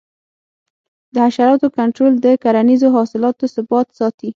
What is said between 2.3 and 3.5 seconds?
کرنیزو حاصلاتو